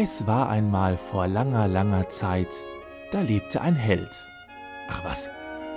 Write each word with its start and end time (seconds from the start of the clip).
Es 0.00 0.28
war 0.28 0.48
einmal 0.48 0.96
vor 0.96 1.26
langer, 1.26 1.66
langer 1.66 2.08
Zeit, 2.08 2.46
da 3.10 3.20
lebte 3.20 3.60
ein 3.60 3.74
Held. 3.74 4.08
Ach 4.88 5.02
was, 5.04 5.28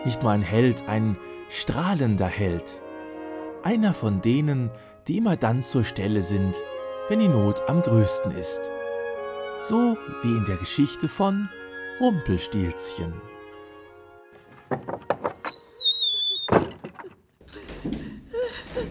nicht 0.05 0.21
nur 0.21 0.31
ein 0.31 0.43
Held, 0.43 0.87
ein 0.87 1.17
strahlender 1.49 2.27
Held. 2.27 2.63
Einer 3.63 3.95
von 3.95 4.21
denen, 4.21 4.69
die 5.07 5.17
immer 5.17 5.37
dann 5.37 5.63
zur 5.63 5.83
Stelle 5.83 6.21
sind, 6.21 6.53
wenn 7.09 7.17
die 7.17 7.29
Not 7.29 7.67
am 7.67 7.81
größten 7.81 8.31
ist. 8.33 8.61
So 9.67 9.97
wie 10.21 10.37
in 10.37 10.45
der 10.45 10.57
Geschichte 10.57 11.07
von 11.07 11.49
Rumpelstilzchen. 11.99 13.19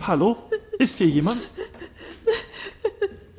Hallo? 0.01 0.39
Ist 0.81 0.99
hier 0.99 1.07
jemand? 1.07 1.51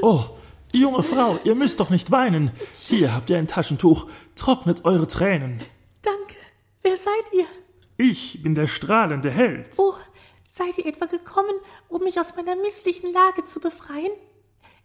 Oh, 0.02 0.24
junge 0.72 1.04
Frau, 1.04 1.40
ihr 1.44 1.56
müsst 1.56 1.80
doch 1.80 1.90
nicht 1.90 2.12
weinen. 2.12 2.52
Hier 2.80 3.14
habt 3.14 3.30
ihr 3.30 3.38
ein 3.38 3.48
Taschentuch. 3.48 4.08
Trocknet 4.36 4.86
eure 4.86 5.08
Tränen. 5.08 5.62
Danke. 6.02 6.36
Wer 6.82 6.98
seid 6.98 7.34
ihr? 7.34 7.46
Ich 7.98 8.42
bin 8.42 8.56
der 8.56 8.68
strahlende 8.68 9.30
Held. 9.30 9.70
Oh, 9.78 9.94
seid 10.54 10.78
ihr 10.78 10.86
etwa 10.86 11.06
gekommen, 11.06 11.56
um 11.88 12.04
mich 12.04 12.20
aus 12.20 12.36
meiner 12.36 12.56
misslichen 12.56 13.14
Lage 13.14 13.46
zu 13.46 13.60
befreien? 13.60 14.12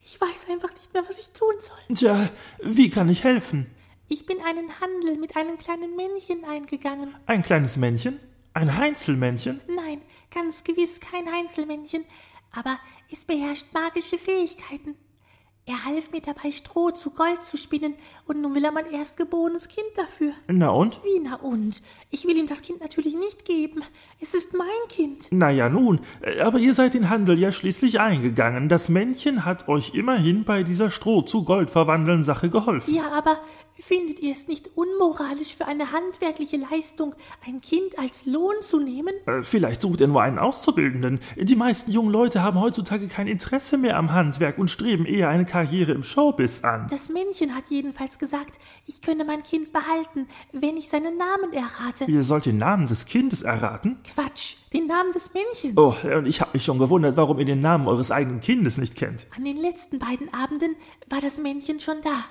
Ich 0.05 0.21
weiß 0.21 0.47
einfach 0.51 0.73
nicht 0.75 0.93
mehr, 0.93 1.03
was 1.09 1.19
ich 1.19 1.31
tun 1.31 1.55
soll. 1.61 1.97
Tja, 1.97 2.29
wie 2.63 2.91
kann 2.91 3.09
ich 3.09 3.25
helfen? 3.25 3.67
Ich 4.09 4.25
bin 4.25 4.41
einen 4.41 4.81
Handel 4.81 5.17
mit 5.17 5.37
einem 5.37 5.59
kleinen 5.59 5.97
Männchen 5.97 6.45
eingegangen. 6.45 7.17
Ein 7.27 7.43
kleines 7.43 7.77
Männchen? 7.77 8.21
Ein 8.53 8.77
Heinzelmännchen? 8.77 9.61
Nein, 9.67 10.01
ganz 10.33 10.63
gewiss 10.63 11.01
kein 11.01 11.31
Heinzelmännchen, 11.31 12.05
aber 12.53 12.79
es 13.11 13.25
beherrscht 13.25 13.67
magische 13.73 14.17
Fähigkeiten. 14.17 14.95
Er 15.69 15.85
half 15.85 16.13
mir 16.13 16.21
dabei, 16.21 16.53
Stroh 16.53 16.93
zu 16.93 17.11
Gold 17.11 17.43
zu 17.43 17.57
spinnen, 17.57 17.95
und 18.29 18.41
nun 18.41 18.55
will 18.55 18.65
er 18.65 18.71
mein 18.71 18.87
erstgeborenes 18.87 19.67
Kind 19.67 19.89
dafür. 19.97 20.31
Na 20.47 20.71
und? 20.71 21.01
Wie, 21.03 21.19
na 21.19 21.35
und? 21.35 21.83
Ich 22.09 22.25
will 22.25 22.37
ihm 22.37 22.47
das 22.47 22.63
Kind 22.63 22.81
natürlich 22.81 23.17
nicht 23.17 23.45
geben. 23.45 23.83
Es 24.21 24.33
ist 24.33 24.55
mein 24.55 24.69
Kind. 24.89 25.27
Na 25.33 25.51
ja, 25.51 25.69
nun, 25.69 25.99
aber 26.41 26.61
ihr 26.61 26.73
seid 26.73 26.95
den 26.95 27.11
Handel 27.11 27.37
ja 27.37 27.51
schließlich 27.51 27.99
eingegangen. 27.99 28.69
Das 28.69 28.89
Männchen 28.89 29.45
hat 29.45 29.67
euch 29.67 29.93
immerhin 29.93 30.45
bei 30.45 30.63
dieser 30.63 30.89
Stroh 30.89 31.23
zu 31.23 31.43
Gold 31.43 31.71
verwandeln 31.71 32.23
Sache 32.23 32.49
geholfen. 32.49 32.95
Ja, 32.95 33.11
aber 33.11 33.37
findet 33.75 34.21
ihr 34.21 34.33
es 34.33 34.49
nicht 34.49 34.71
unmoralisch 34.77 35.57
für 35.57 35.67
eine 35.67 35.93
handwerkliche 35.93 36.57
Leistung, 36.57 37.15
ein 37.47 37.61
Kind 37.61 37.99
als 37.99 38.25
Lohn 38.25 38.55
zu 38.63 38.81
nehmen? 38.81 39.15
Äh, 39.27 39.43
vielleicht 39.43 39.83
sucht 39.83 40.01
ihr 40.01 40.07
nur 40.07 40.23
einen 40.23 40.39
Auszubildenden. 40.39 41.21
Die 41.37 41.57
meisten 41.57 41.91
jungen 41.91 42.11
Leute 42.11 42.43
haben 42.43 42.61
heutzutage 42.61 43.09
kein 43.09 43.27
Interesse 43.27 43.77
mehr 43.77 43.97
am 43.97 44.13
Handwerk 44.13 44.59
und 44.59 44.71
streben 44.71 45.05
eher 45.07 45.29
eine 45.29 45.45
Karriere 45.57 45.93
im 45.93 46.03
Showbiz 46.03 46.63
an. 46.65 46.87
Das 46.91 47.09
Männchen 47.09 47.55
hat 47.55 47.71
jedenfalls 47.71 48.19
gesagt, 48.19 48.59
ich 48.85 49.01
könne 49.01 49.25
mein 49.25 49.43
Kind 49.43 49.73
behalten, 49.73 50.29
wenn 50.53 50.77
ich 50.77 50.91
seinen 50.91 51.17
Namen 51.17 51.55
errate. 51.55 52.05
Ihr 52.05 52.23
sollt 52.23 52.45
den 52.45 52.59
Namen 52.59 52.85
des 52.85 53.07
Kindes 53.07 53.41
erraten? 53.41 53.97
Quatsch, 54.05 54.57
den 54.75 54.87
Namen 54.87 55.13
des 55.13 55.31
Männchens. 55.33 55.79
Oh, 55.79 55.95
und 56.15 56.27
ich 56.27 56.43
habe 56.43 56.51
mich 56.53 56.63
schon 56.63 56.79
gewundert, 56.79 57.17
warum 57.17 57.39
ihr 57.39 57.47
den 57.47 57.61
Namen 57.61 57.89
eures 57.89 58.11
eigenen 58.11 58.41
Kindes 58.41 58.77
nicht 58.77 58.97
kennt. 58.97 59.27
An 59.35 59.45
den 59.45 59.57
letzten 59.57 59.99
beiden 59.99 60.31
Abenden 60.35 60.77
war 61.09 61.23
das 61.23 61.39
Männchen 61.39 61.81
schon 61.81 62.03
da. 62.03 62.27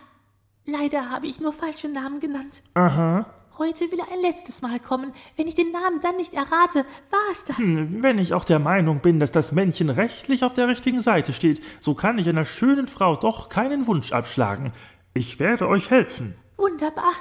Leider 0.67 1.09
habe 1.09 1.25
ich 1.25 1.39
nur 1.39 1.51
falsche 1.51 1.89
Namen 1.89 2.19
genannt. 2.19 2.61
Aha. 2.75 3.25
Heute 3.57 3.89
will 3.91 3.99
er 3.99 4.11
ein 4.11 4.21
letztes 4.21 4.61
Mal 4.61 4.79
kommen. 4.81 5.13
Wenn 5.37 5.47
ich 5.47 5.55
den 5.55 5.71
Namen 5.71 6.01
dann 6.01 6.17
nicht 6.17 6.33
errate, 6.33 6.85
war 7.09 7.31
es 7.31 7.45
das. 7.45 7.57
Hm, 7.57 8.03
wenn 8.03 8.19
ich 8.19 8.33
auch 8.33 8.43
der 8.43 8.59
Meinung 8.59 8.99
bin, 8.99 9.19
dass 9.19 9.31
das 9.31 9.53
Männchen 9.53 9.89
rechtlich 9.89 10.43
auf 10.43 10.53
der 10.53 10.67
richtigen 10.67 10.99
Seite 10.99 11.31
steht, 11.31 11.61
so 11.79 11.93
kann 11.93 12.17
ich 12.17 12.27
einer 12.27 12.43
schönen 12.43 12.89
Frau 12.89 13.15
doch 13.15 13.47
keinen 13.47 13.87
Wunsch 13.87 14.11
abschlagen. 14.11 14.73
Ich 15.13 15.39
werde 15.39 15.69
euch 15.69 15.89
helfen. 15.89 16.35
Wunderbar. 16.57 17.13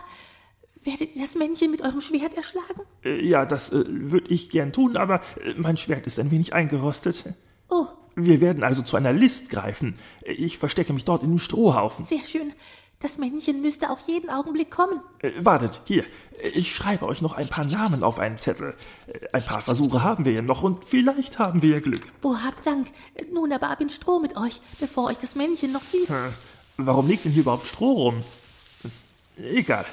Werdet 0.83 1.15
ihr 1.15 1.23
das 1.23 1.37
Männchen 1.37 1.71
mit 1.71 1.83
eurem 1.83 2.01
Schwert 2.01 2.37
erschlagen? 2.37 2.83
Äh, 3.05 3.25
ja, 3.25 3.47
das 3.47 3.73
äh, 3.73 3.85
würde 3.87 4.29
ich 4.31 4.51
gern 4.51 4.73
tun, 4.73 4.97
aber 4.97 5.20
äh, 5.42 5.55
mein 5.57 5.77
Schwert 5.77 6.07
ist 6.07 6.19
ein 6.19 6.33
wenig 6.33 6.53
eingerostet. 6.53 7.25
Oh. 7.69 7.87
Wir 8.17 8.41
werden 8.41 8.63
also 8.63 8.83
zu 8.83 8.97
einer 8.97 9.13
List 9.13 9.51
greifen. 9.51 9.95
Ich 10.23 10.58
verstecke 10.58 10.92
mich 10.92 11.05
dort 11.05 11.23
in 11.23 11.31
dem 11.31 11.39
Strohhaufen. 11.39 12.05
Sehr 12.05 12.25
schön. 12.25 12.53
Das 13.01 13.19
Männchen 13.19 13.61
müsste 13.61 13.91
auch 13.91 13.99
jeden 14.07 14.31
Augenblick 14.31 14.71
kommen. 14.71 15.01
Äh, 15.21 15.33
wartet, 15.39 15.81
hier. 15.85 16.05
Ich 16.55 16.75
schreibe 16.75 17.07
euch 17.07 17.23
noch 17.23 17.35
ein 17.35 17.49
paar 17.49 17.67
Namen 17.67 18.03
auf 18.03 18.19
einen 18.19 18.39
Zettel. 18.39 18.75
Äh, 19.07 19.29
ein 19.33 19.45
paar 19.45 19.61
Versuche 19.61 20.03
haben 20.03 20.25
wir 20.25 20.33
ja 20.33 20.43
noch 20.43 20.63
und 20.63 20.85
vielleicht 20.85 21.39
haben 21.39 21.61
wir 21.61 21.71
ja 21.71 21.81
Glück. 21.81 22.03
Oh, 22.23 22.37
habt 22.43 22.65
Dank. 22.67 22.89
Nun 23.33 23.53
aber 23.53 23.69
ab 23.69 23.81
in 23.81 23.91
Stroh 23.91 24.21
mit 24.21 24.37
euch, 24.37 24.61
bevor 24.81 25.07
euch 25.07 25.19
das 25.19 25.35
Männchen 25.35 25.73
noch 25.73 25.83
sieht. 25.83 26.09
Hm. 26.09 26.33
Warum 26.77 27.07
liegt 27.07 27.25
denn 27.25 27.33
hier 27.33 27.43
überhaupt 27.43 27.67
Stroh 27.67 27.93
rum? 27.93 28.25
Egal. 29.37 29.85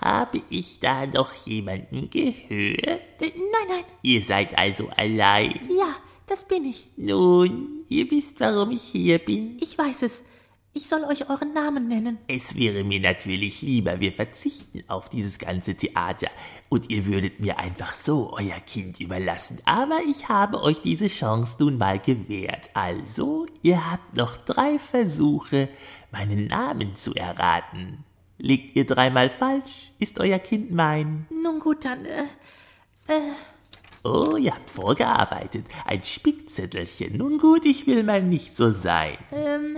Habe 0.00 0.42
ich 0.48 0.78
da 0.80 1.06
noch 1.06 1.34
jemanden 1.46 2.08
gehört? 2.10 2.50
Äh, 2.50 3.00
nein, 3.20 3.68
nein. 3.68 3.84
Ihr 4.02 4.22
seid 4.22 4.56
also 4.56 4.88
allein. 4.96 5.68
Ja, 5.70 5.96
das 6.28 6.44
bin 6.44 6.64
ich. 6.64 6.88
Nun, 6.96 7.84
ihr 7.88 8.10
wisst, 8.10 8.40
warum 8.40 8.70
ich 8.70 8.82
hier 8.82 9.18
bin. 9.18 9.56
Ich 9.60 9.76
weiß 9.76 10.02
es. 10.02 10.24
Ich 10.74 10.88
soll 10.88 11.02
euch 11.04 11.28
euren 11.28 11.54
Namen 11.54 11.88
nennen. 11.88 12.18
Es 12.28 12.54
wäre 12.54 12.84
mir 12.84 13.00
natürlich 13.00 13.62
lieber, 13.62 13.98
wir 13.98 14.12
verzichten 14.12 14.84
auf 14.86 15.08
dieses 15.08 15.38
ganze 15.38 15.74
Theater 15.74 16.28
und 16.68 16.88
ihr 16.90 17.06
würdet 17.06 17.40
mir 17.40 17.58
einfach 17.58 17.96
so 17.96 18.32
euer 18.32 18.60
Kind 18.64 19.00
überlassen. 19.00 19.56
Aber 19.64 19.98
ich 20.06 20.28
habe 20.28 20.62
euch 20.62 20.80
diese 20.80 21.08
Chance 21.08 21.56
nun 21.58 21.78
mal 21.78 21.98
gewährt. 21.98 22.70
Also, 22.74 23.46
ihr 23.62 23.90
habt 23.90 24.16
noch 24.16 24.36
drei 24.36 24.78
Versuche, 24.78 25.68
meinen 26.12 26.46
Namen 26.46 26.94
zu 26.94 27.12
erraten. 27.14 28.04
Liegt 28.36 28.76
ihr 28.76 28.86
dreimal 28.86 29.30
falsch, 29.30 29.90
ist 29.98 30.20
euer 30.20 30.38
Kind 30.38 30.70
mein. 30.70 31.26
Nun 31.30 31.58
gut, 31.58 31.84
dann, 31.84 32.04
äh, 32.04 32.22
äh. 33.08 33.32
Oh, 34.04 34.36
ihr 34.36 34.54
habt 34.54 34.70
vorgearbeitet. 34.70 35.66
Ein 35.84 36.02
Spickzettelchen. 36.02 37.16
Nun 37.16 37.38
gut, 37.38 37.64
ich 37.64 37.86
will 37.86 38.02
mal 38.02 38.22
nicht 38.22 38.54
so 38.54 38.70
sein. 38.70 39.18
Ähm, 39.32 39.76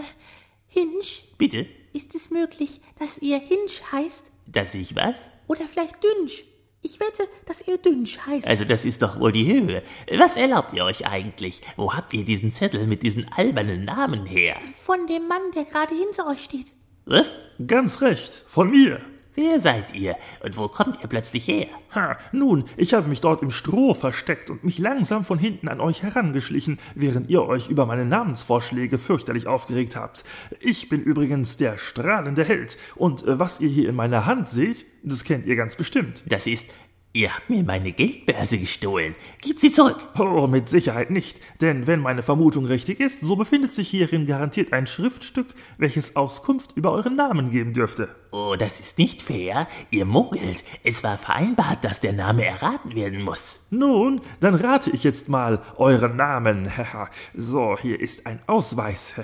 Hinsch? 0.68 1.24
Bitte? 1.38 1.66
Ist 1.92 2.14
es 2.14 2.30
möglich, 2.30 2.80
dass 2.98 3.18
ihr 3.18 3.38
Hinsch 3.38 3.82
heißt? 3.92 4.24
Dass 4.46 4.74
ich 4.74 4.94
was? 4.94 5.18
Oder 5.46 5.64
vielleicht 5.66 6.02
Dünsch? 6.04 6.44
Ich 6.82 6.98
wette, 6.98 7.24
dass 7.46 7.66
ihr 7.66 7.76
Dünsch 7.78 8.18
heißt. 8.26 8.46
Also 8.46 8.64
das 8.64 8.84
ist 8.84 9.02
doch 9.02 9.20
wohl 9.20 9.32
die 9.32 9.52
Höhe. 9.52 9.82
Was 10.16 10.36
erlaubt 10.36 10.72
ihr 10.74 10.84
euch 10.84 11.06
eigentlich? 11.06 11.60
Wo 11.76 11.92
habt 11.94 12.14
ihr 12.14 12.24
diesen 12.24 12.52
Zettel 12.52 12.86
mit 12.86 13.02
diesen 13.02 13.30
albernen 13.32 13.84
Namen 13.84 14.24
her? 14.24 14.56
Von 14.82 15.06
dem 15.06 15.28
Mann, 15.28 15.42
der 15.54 15.64
gerade 15.64 15.94
hinter 15.94 16.26
euch 16.26 16.42
steht. 16.44 16.66
Was? 17.04 17.36
Ganz 17.66 18.00
recht, 18.00 18.44
von 18.46 18.70
mir. 18.70 19.00
Wer 19.40 19.58
seid 19.58 19.94
ihr 19.94 20.16
und 20.44 20.58
wo 20.58 20.68
kommt 20.68 20.98
ihr 21.00 21.08
plötzlich 21.08 21.48
her? 21.48 21.68
Ha, 21.94 22.18
nun, 22.30 22.66
ich 22.76 22.92
habe 22.92 23.08
mich 23.08 23.22
dort 23.22 23.40
im 23.40 23.50
Stroh 23.50 23.94
versteckt 23.94 24.50
und 24.50 24.64
mich 24.64 24.76
langsam 24.76 25.24
von 25.24 25.38
hinten 25.38 25.68
an 25.68 25.80
euch 25.80 26.02
herangeschlichen, 26.02 26.78
während 26.94 27.30
ihr 27.30 27.42
euch 27.44 27.70
über 27.70 27.86
meine 27.86 28.04
Namensvorschläge 28.04 28.98
fürchterlich 28.98 29.46
aufgeregt 29.46 29.96
habt. 29.96 30.24
Ich 30.60 30.90
bin 30.90 31.02
übrigens 31.02 31.56
der 31.56 31.78
strahlende 31.78 32.44
Held 32.44 32.76
und 32.96 33.26
äh, 33.26 33.38
was 33.38 33.60
ihr 33.60 33.70
hier 33.70 33.88
in 33.88 33.96
meiner 33.96 34.26
Hand 34.26 34.50
seht, 34.50 34.84
das 35.02 35.24
kennt 35.24 35.46
ihr 35.46 35.56
ganz 35.56 35.74
bestimmt. 35.74 36.22
Das 36.26 36.46
ist 36.46 36.66
Ihr 37.12 37.34
habt 37.34 37.50
mir 37.50 37.64
meine 37.64 37.90
Geldbörse 37.90 38.56
gestohlen. 38.56 39.16
Gebt 39.40 39.58
sie 39.58 39.72
zurück. 39.72 39.96
Oh, 40.16 40.46
mit 40.46 40.68
Sicherheit 40.68 41.10
nicht. 41.10 41.40
Denn 41.60 41.88
wenn 41.88 41.98
meine 41.98 42.22
Vermutung 42.22 42.66
richtig 42.66 43.00
ist, 43.00 43.20
so 43.20 43.34
befindet 43.34 43.74
sich 43.74 43.88
hierin 43.88 44.26
garantiert 44.26 44.72
ein 44.72 44.86
Schriftstück, 44.86 45.48
welches 45.76 46.14
Auskunft 46.14 46.76
über 46.76 46.92
euren 46.92 47.16
Namen 47.16 47.50
geben 47.50 47.72
dürfte. 47.72 48.14
Oh, 48.30 48.54
das 48.56 48.78
ist 48.78 48.96
nicht 48.98 49.22
fair. 49.22 49.66
Ihr 49.90 50.04
mogelt. 50.04 50.62
Es 50.84 51.02
war 51.02 51.18
vereinbart, 51.18 51.84
dass 51.84 51.98
der 51.98 52.12
Name 52.12 52.44
erraten 52.44 52.94
werden 52.94 53.22
muss. 53.22 53.58
Nun, 53.70 54.20
dann 54.38 54.54
rate 54.54 54.90
ich 54.90 55.02
jetzt 55.02 55.28
mal 55.28 55.62
euren 55.78 56.14
Namen. 56.14 56.68
so, 57.34 57.76
hier 57.76 57.98
ist 57.98 58.24
ein 58.24 58.38
Ausweis. 58.46 59.16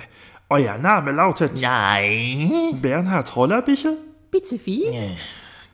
Euer 0.49 0.77
Name 0.77 1.13
lautet. 1.13 1.61
Nein. 1.61 2.79
Bernhard 2.81 3.33
Hollerbichel? 3.33 3.97
Bitte 4.29 4.59
wie? 4.65 4.87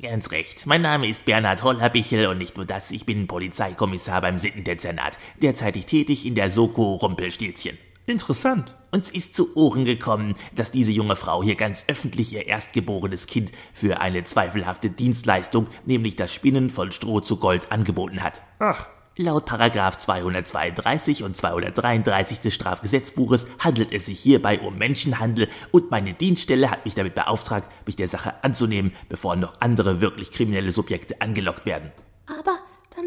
Ganz 0.03 0.31
recht. 0.31 0.65
Mein 0.65 0.81
Name 0.81 1.07
ist 1.07 1.23
Bernhard 1.23 1.63
Hollerbichel 1.63 2.27
und 2.27 2.37
nicht 2.37 2.57
nur 2.57 2.65
das, 2.65 2.91
ich 2.91 3.05
bin 3.05 3.25
Polizeikommissar 3.25 4.19
beim 4.19 4.37
Sittendezernat, 4.37 5.17
derzeitig 5.41 5.85
tätig 5.85 6.25
in 6.25 6.35
der 6.35 6.49
Soko 6.49 6.95
Rumpelstilzchen. 6.95 7.77
Interessant. 8.05 8.75
Uns 8.91 9.09
ist 9.09 9.33
zu 9.33 9.55
Ohren 9.55 9.85
gekommen, 9.85 10.35
dass 10.53 10.71
diese 10.71 10.91
junge 10.91 11.15
Frau 11.15 11.41
hier 11.41 11.55
ganz 11.55 11.85
öffentlich 11.87 12.33
ihr 12.33 12.47
erstgeborenes 12.47 13.27
Kind 13.27 13.53
für 13.73 14.01
eine 14.01 14.25
zweifelhafte 14.25 14.89
Dienstleistung, 14.89 15.67
nämlich 15.85 16.17
das 16.17 16.33
Spinnen 16.33 16.69
von 16.69 16.91
Stroh 16.91 17.21
zu 17.21 17.37
Gold, 17.37 17.71
angeboten 17.71 18.21
hat. 18.21 18.41
Ach, 18.59 18.87
Laut 19.15 19.45
Paragraph 19.45 19.99
232 19.99 21.21
und 21.21 21.37
233 21.37 22.39
des 22.39 22.55
Strafgesetzbuches 22.55 23.45
handelt 23.59 23.91
es 23.91 24.07
sich 24.07 24.19
hierbei 24.19 24.59
um 24.59 24.79
Menschenhandel 24.79 25.49
und 25.69 25.91
meine 25.91 26.15
Dienststelle 26.15 26.71
hat 26.71 26.83
mich 26.83 26.95
damit 26.95 27.13
beauftragt, 27.13 27.69
mich 27.85 27.95
der 27.95 28.07
Sache 28.07 28.43
anzunehmen, 28.43 28.91
bevor 29.09 29.35
noch 29.35 29.61
andere 29.61 30.01
wirklich 30.01 30.31
kriminelle 30.31 30.71
Subjekte 30.71 31.21
angelockt 31.21 31.67
werden. 31.67 31.91
Aber 32.25 32.57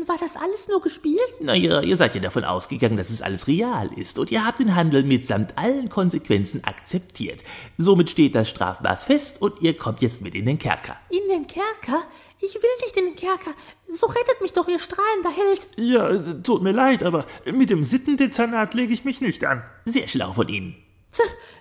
war 0.08 0.16
das 0.18 0.36
alles 0.36 0.68
nur 0.68 0.80
gespielt? 0.80 1.20
Naja, 1.40 1.80
ihr 1.80 1.96
seid 1.96 2.14
ja 2.14 2.20
davon 2.20 2.44
ausgegangen, 2.44 2.96
dass 2.96 3.10
es 3.10 3.22
alles 3.22 3.46
real 3.46 3.90
ist 3.96 4.18
und 4.18 4.30
ihr 4.30 4.44
habt 4.44 4.58
den 4.58 4.74
Handel 4.74 5.02
mitsamt 5.02 5.58
allen 5.58 5.88
Konsequenzen 5.88 6.64
akzeptiert. 6.64 7.42
Somit 7.78 8.10
steht 8.10 8.34
das 8.34 8.48
Strafmaß 8.48 9.04
fest 9.04 9.40
und 9.40 9.60
ihr 9.62 9.76
kommt 9.76 10.02
jetzt 10.02 10.22
mit 10.22 10.34
in 10.34 10.46
den 10.46 10.58
Kerker. 10.58 10.96
In 11.10 11.28
den 11.28 11.46
Kerker? 11.46 12.04
Ich 12.40 12.54
will 12.54 12.70
nicht 12.82 12.96
in 12.96 13.06
den 13.06 13.16
Kerker. 13.16 13.52
So 13.92 14.06
rettet 14.06 14.40
mich 14.40 14.52
doch, 14.52 14.68
ihr 14.68 14.78
strahlender 14.78 15.30
Held. 15.30 15.68
Ja, 15.76 16.34
tut 16.42 16.62
mir 16.62 16.72
leid, 16.72 17.02
aber 17.02 17.24
mit 17.44 17.70
dem 17.70 17.84
Sittendezernat 17.84 18.74
lege 18.74 18.92
ich 18.92 19.04
mich 19.04 19.20
nicht 19.20 19.44
an. 19.44 19.62
Sehr 19.84 20.08
schlau 20.08 20.32
von 20.32 20.48
Ihnen. 20.48 20.76
Tch, 21.12 21.20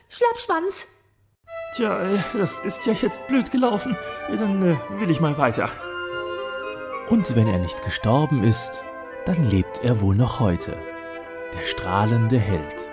Schlappschwanz. 0.10 0.88
Tja, 1.76 2.16
äh, 2.16 2.20
das 2.34 2.60
ist 2.60 2.86
ja 2.86 2.94
jetzt 2.94 3.26
blöd 3.28 3.52
gelaufen. 3.52 3.98
Dann 4.30 4.62
äh, 4.62 4.78
will 5.00 5.10
ich 5.10 5.20
mal 5.20 5.38
weiter. 5.38 5.70
Und 7.10 7.36
wenn 7.36 7.48
er 7.48 7.60
nicht 7.60 7.84
gestorben 7.84 8.44
ist, 8.44 8.84
dann 9.26 9.50
lebt 9.50 9.84
er 9.84 10.02
wohl 10.02 10.16
noch 10.16 10.40
heute. 10.40 10.78
Der 11.54 11.66
strahlende 11.66 12.40
Held. 12.40 12.85